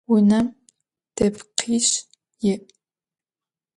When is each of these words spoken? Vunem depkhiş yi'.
Vunem 0.09 0.47
depkhiş 1.15 1.89
yi'. 2.43 2.55